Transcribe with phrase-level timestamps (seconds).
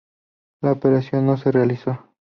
[0.61, 2.07] La operación no se realizó.